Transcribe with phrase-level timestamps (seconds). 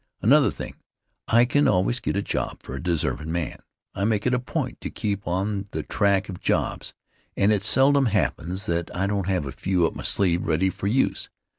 [0.23, 0.77] Another thing,
[1.27, 3.59] I can always get a job for a deservin' man.
[3.93, 6.95] I make it a point to keep on the track of jobs,
[7.37, 10.87] and it seldom happens that I don't have a few up my sleeve ready for
[10.87, 11.29] use.